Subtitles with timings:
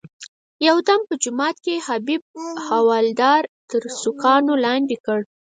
[0.67, 2.21] یو دم په جومات کې حبیب
[2.67, 5.19] حوالدار تر سوکانو لاندې کړ.